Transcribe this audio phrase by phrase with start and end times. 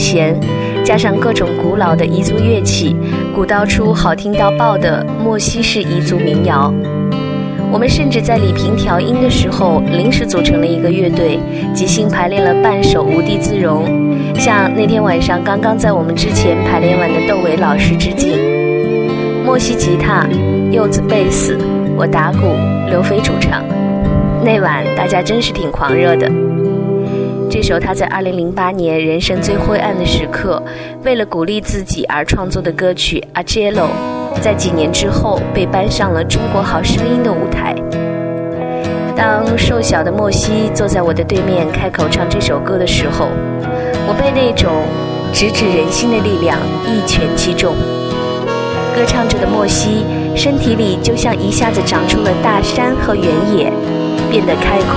[0.00, 0.34] 弦，
[0.82, 2.96] 加上各种古老的彝族乐器，
[3.34, 6.72] 鼓捣出好听到爆的莫西式彝族民谣。
[7.70, 11.38] 我们甚至在李平调音的时候，临时组成了一个乐队，
[11.72, 13.84] 即兴排练了半首《无地自容》，
[14.40, 18.32] 向那天晚上刚刚在我们之前排练完的窦唯老师致敬。
[19.44, 20.26] 莫西吉他，
[20.72, 21.56] 柚子贝斯，
[21.96, 22.38] 我打鼓，
[22.88, 23.62] 刘飞主唱。
[24.42, 26.49] 那晚大家真是挺狂热的。
[27.50, 30.62] 这首他在2008年人生最灰暗的时刻，
[31.02, 33.88] 为了鼓励自己而创作的歌曲《阿杰罗》，
[34.40, 37.74] 在几年之后被搬上了《中国好声音》的舞台。
[39.16, 43.26] 当瘦小的莫西坐在我的对面开口唱这首歌的时候，
[44.06, 44.70] 我被那种
[45.32, 46.56] 直指人心的力量
[46.86, 47.74] 一拳击中。
[48.94, 50.06] 歌唱着的莫西，
[50.36, 53.72] 身体里就像一下子长出了大山和原野，
[54.30, 54.94] 变得开阔、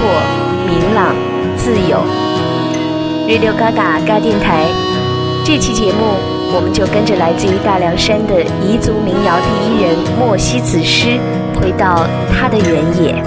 [0.68, 1.16] 明朗、
[1.58, 2.00] 自由。
[3.26, 4.66] 锐六嘎嘎嘎电台，
[5.46, 6.00] 这期节目
[6.54, 11.18] 我们就跟着来自于大凉山的彝族民谣第一人莫西子诗，
[11.56, 13.24] 回到他的原野。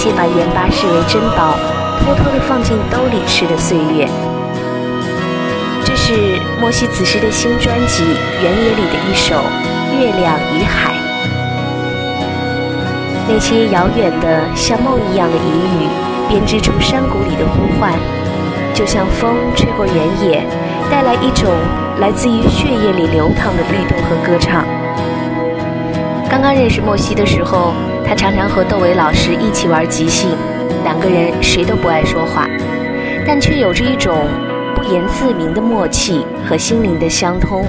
[0.00, 1.58] 些把盐巴视为珍宝，
[2.00, 4.08] 偷偷地放进兜里吃的岁月。
[5.84, 8.02] 这是莫西子诗的新专辑
[8.42, 9.34] 《原野》里的一首
[10.00, 10.94] 《月亮与海》。
[13.28, 15.86] 那些遥远的像梦一样的疑语，
[16.30, 17.92] 编织出山谷里的呼唤，
[18.72, 20.42] 就像风吹过原野，
[20.90, 21.52] 带来一种
[21.98, 24.64] 来自于血液里流淌的律动和歌唱。
[26.30, 27.74] 刚刚认识莫西的时候，
[28.06, 30.30] 他常常和窦唯老师一起玩即兴，
[30.82, 32.48] 两个人谁都不爱说话，
[33.26, 34.26] 但却有着一种
[34.74, 37.64] 不言自明的默契和心灵的相通。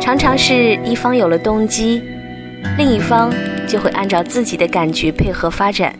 [0.00, 2.02] 常常是一方有了动机，
[2.78, 3.32] 另一方
[3.66, 5.94] 就会按照自己的感觉配合发展，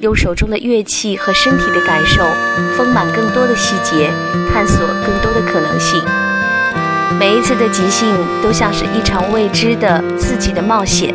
[0.00, 2.22] 用手中的乐器和身体的感受，
[2.76, 4.10] 丰满更多的细节，
[4.52, 6.02] 探索更多的可能性。
[7.18, 8.08] 每一次的即兴
[8.42, 11.14] 都像是一场未知的、刺激的冒险。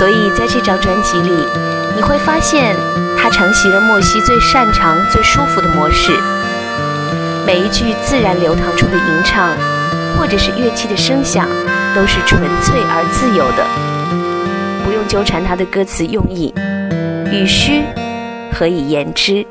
[0.00, 1.46] 所以在这张专辑里，
[1.94, 2.74] 你会发现
[3.18, 6.18] 他承袭了莫西最擅长、最舒服的模式。
[7.46, 9.50] 每一句自然流淌出的吟唱，
[10.16, 11.46] 或者是乐器的声响，
[11.94, 13.66] 都是纯粹而自由的，
[14.86, 16.54] 不用纠缠他的歌词用意，
[17.30, 17.84] 语虚
[18.54, 19.46] 何以言之？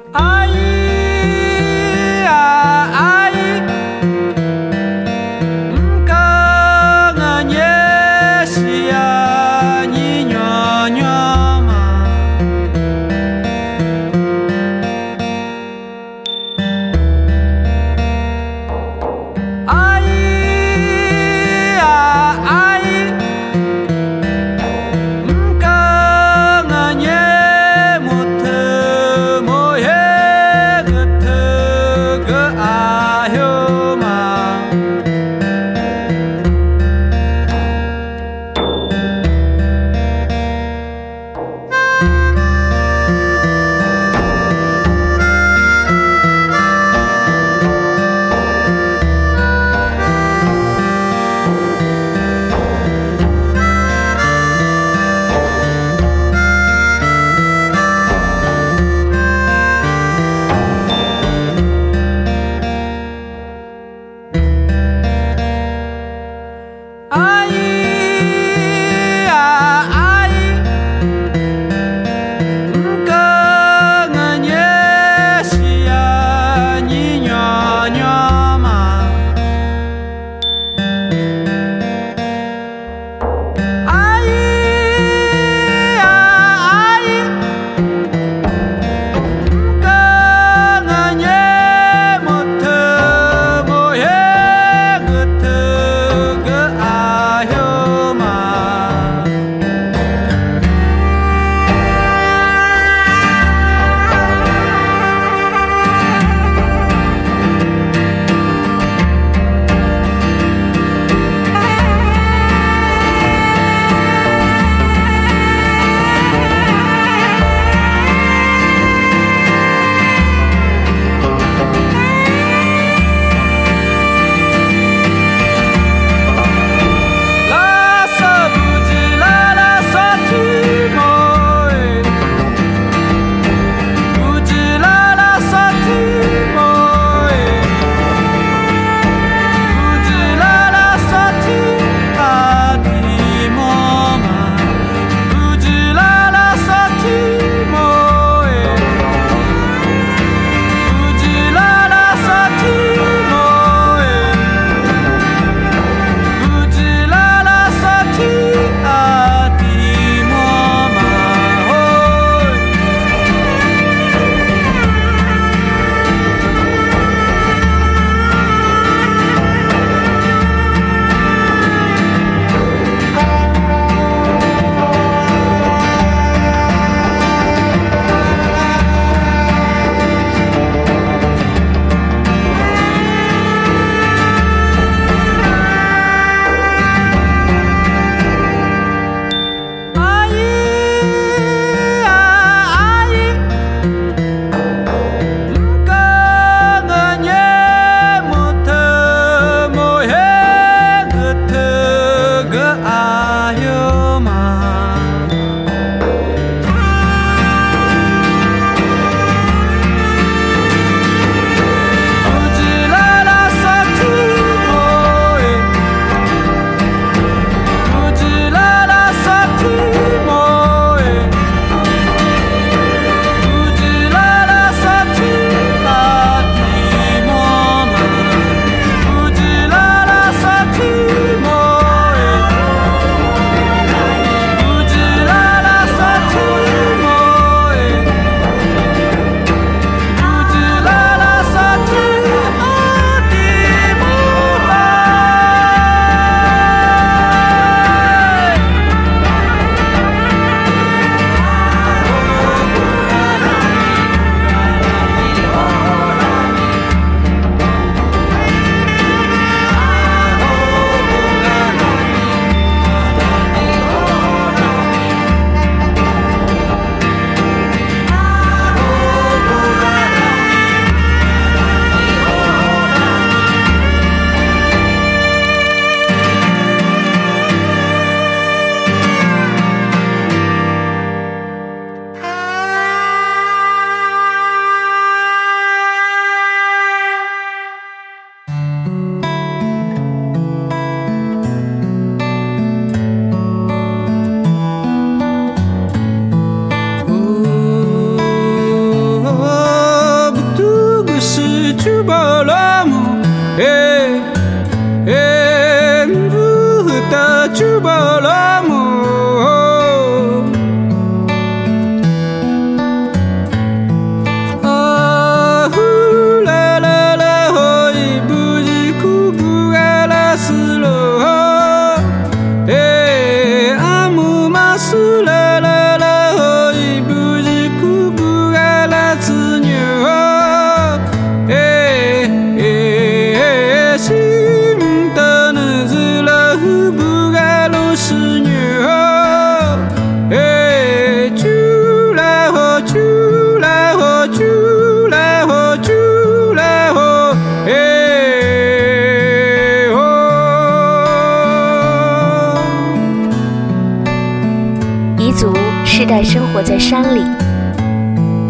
[356.60, 357.24] 活在山里，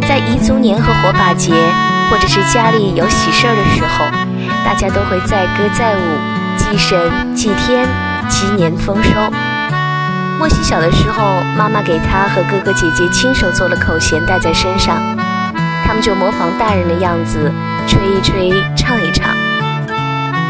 [0.08, 1.54] 在彝族年和火把节，
[2.10, 4.04] 或者是家里有喜事儿的时候，
[4.66, 6.98] 大家都会载歌载舞，祭神、
[7.36, 7.88] 祭天，
[8.28, 9.12] 祈年丰收。
[10.40, 14.98] 莫西小的时候，妈妈给他和哥哥姐姐亲手做了口弦，戴在身上，
[15.86, 17.52] 他们就模仿大人的样子，
[17.86, 19.30] 吹一吹，唱一唱。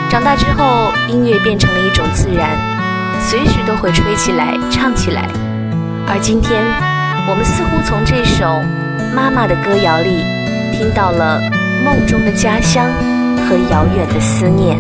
[0.10, 2.52] 长大之后，音乐变成了一种自然，
[3.20, 5.28] 随时都会吹起来，唱起来。
[6.08, 6.64] 而今天，
[7.30, 8.60] 我们似乎从这首
[9.16, 10.26] 妈妈的歌谣里，
[10.74, 11.40] 听到了
[11.86, 12.92] 梦中的家乡
[13.48, 14.80] 和遥远的思念。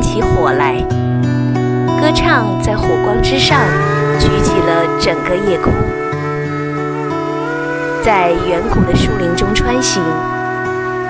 [0.00, 0.74] 起火来，
[2.00, 3.58] 歌唱在火光之上，
[4.18, 5.72] 举起了整个夜空。
[8.02, 10.02] 在远古的树林中穿行，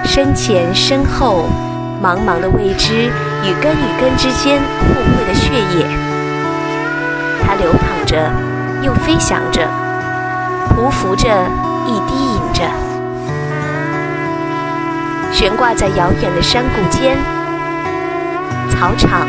[0.05, 1.45] 身前身后，
[2.03, 3.11] 茫茫的未知
[3.45, 5.87] 与根与根之间互汇的血液，
[7.43, 8.31] 它流淌着，
[8.83, 9.63] 又飞翔着，
[10.71, 11.29] 匍匐着，
[11.87, 12.63] 亦低吟着。
[15.31, 17.17] 悬挂在遥远的山谷间，
[18.79, 19.27] 草场、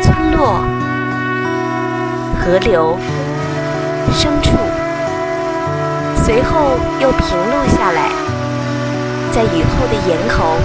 [0.00, 0.64] 村落、
[2.38, 2.96] 河流、
[4.12, 4.52] 牲畜，
[6.22, 8.10] 随后又平落下来，
[9.32, 10.60] 在雨后的檐口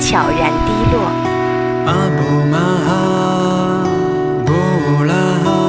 [0.00, 1.06] 悄然滴落。
[1.86, 3.84] 阿布玛哈
[4.44, 5.59] 布拉哈。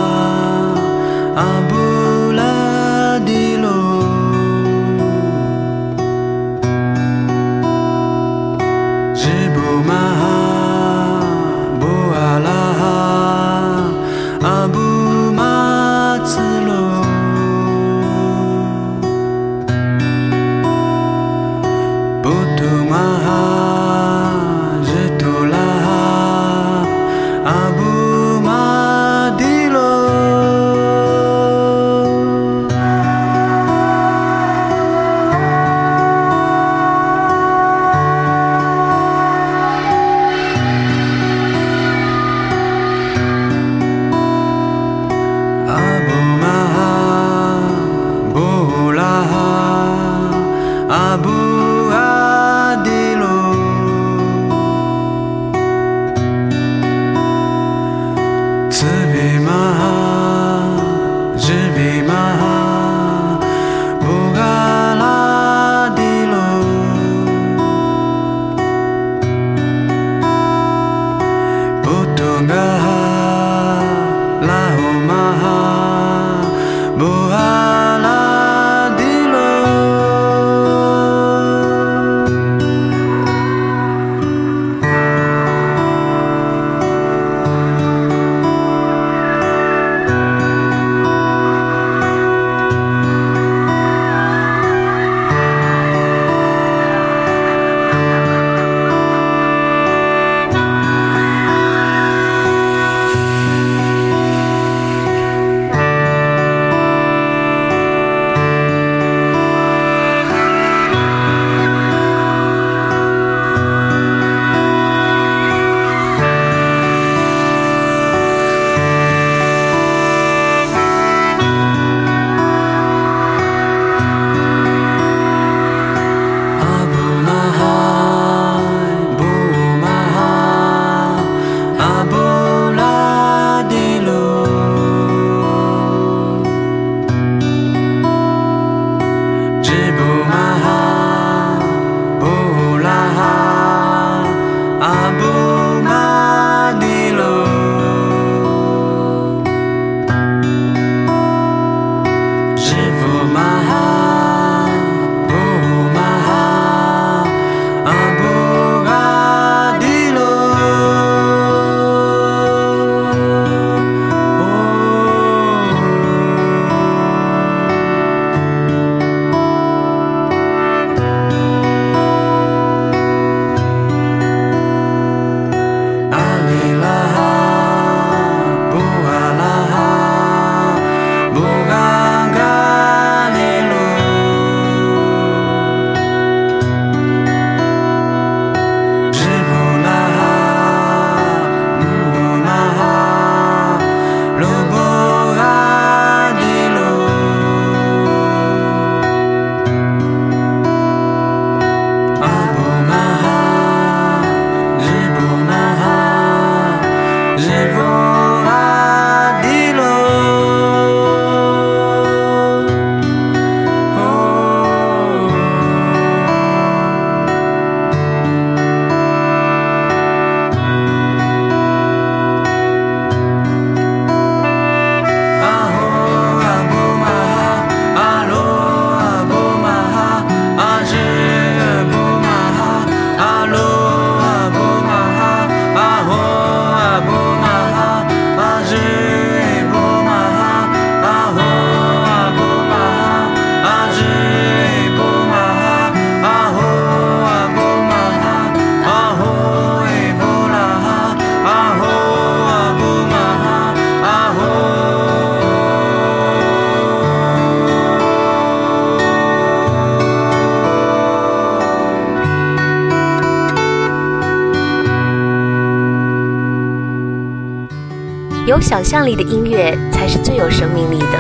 [268.52, 271.18] 有想象力的音乐才是最有生命力的。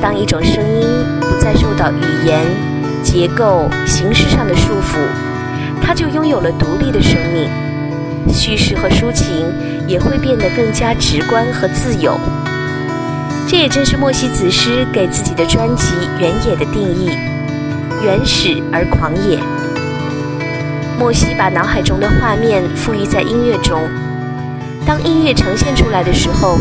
[0.00, 0.88] 当一种声音
[1.20, 2.40] 不再受到语言、
[3.02, 4.96] 结构、形式上的束缚，
[5.82, 7.50] 它就拥有了独立的生命，
[8.32, 9.52] 叙事和抒情
[9.86, 12.18] 也会变得更加直观和自由。
[13.46, 15.84] 这也正是莫西子诗给自己的专辑
[16.18, 17.10] 《原野》的定义：
[18.02, 19.38] 原始而狂野。
[20.98, 23.78] 莫西把脑海中的画面赋予在音乐中，
[24.90, 26.58] 当音乐呈现出来的时候，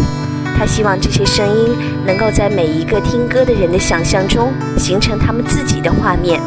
[0.56, 6.40] 他希望这些声音能够在每一个听歌的人的想象中形成他们自己的画面。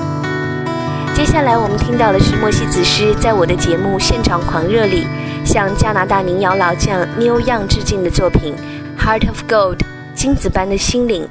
[1.13, 5.09] 接下来我们听到的是莫西子诗在我的节目《现场狂热》里
[5.45, 8.55] 向加拿大民谣老将 Neil Young 致敬的作品
[9.05, 9.79] 《Heart of Gold》。
[10.15, 11.27] 金子般的心灵。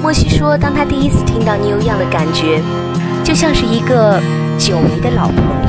[0.00, 2.62] 莫西说，当他第一次听到 Neil Young 的感觉，
[3.24, 4.22] 就像是一个
[4.56, 5.59] 久违的老朋友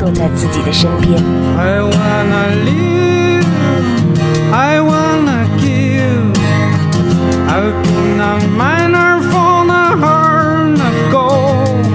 [0.00, 1.22] 坐在自己的身边。
[1.56, 3.46] I wanna live,
[4.52, 6.32] I wanna give.
[7.48, 11.86] I've been a miner for the heart of gold.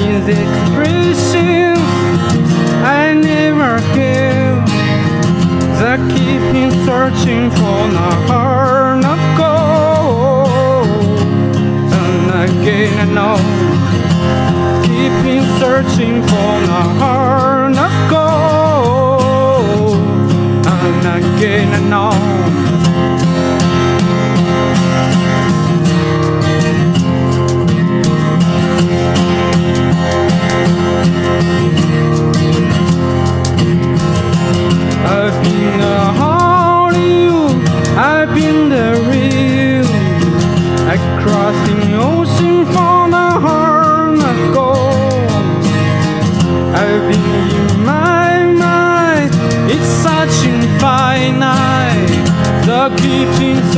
[0.00, 1.76] In the expression
[2.84, 4.62] I never give.
[5.80, 11.18] The keeping searching for the heart of gold.
[11.92, 13.65] And again and on
[15.27, 19.97] been searching for my heart of gold.
[20.65, 22.26] I'm not getting.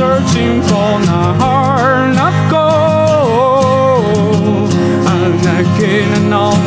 [0.00, 4.00] Searching for the heart of gold.
[5.14, 6.62] And again and on,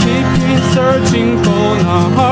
[0.00, 2.29] keeping searching for the heart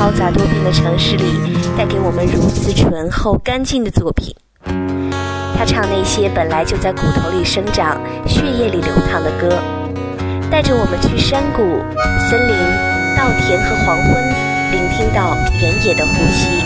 [0.00, 1.24] 嘈杂多变的城市里，
[1.76, 4.34] 带给我们如此醇厚干净的作品。
[5.54, 9.62] 他唱那些本来就在骨头里生长、血液里流淌的歌，
[10.50, 11.60] 带着我们去山谷、
[12.18, 12.56] 森林、
[13.14, 14.14] 稻田和黄昏，
[14.72, 16.64] 聆听到原野的呼吸，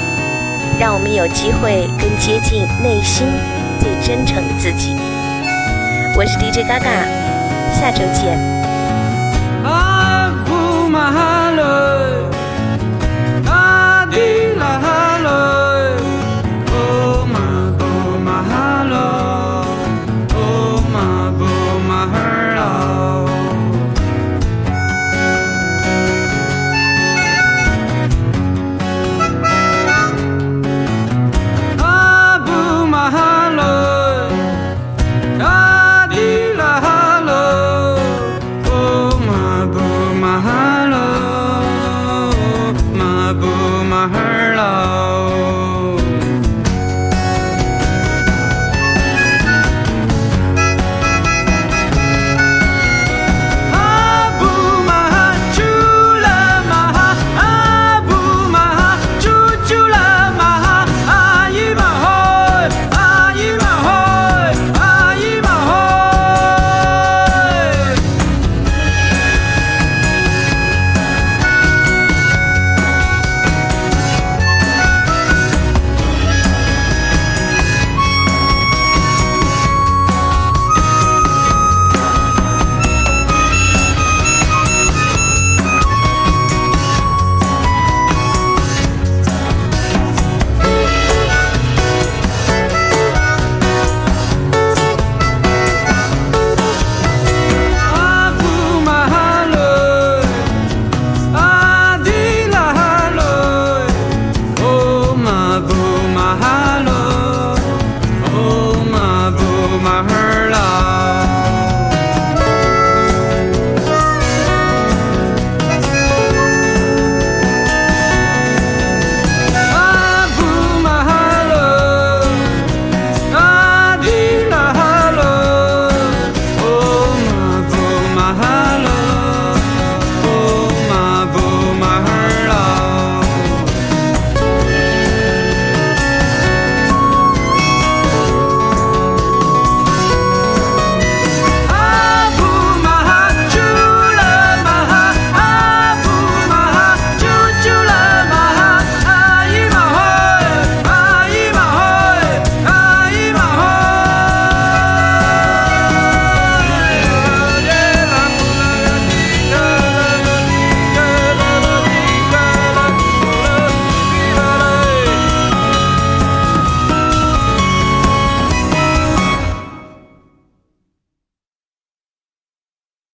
[0.79, 3.27] 让我们有机会更接近内心
[3.81, 4.95] 最真诚的自己。
[6.17, 6.89] 我是 DJ 嘎嘎，
[7.75, 8.39] 下周见。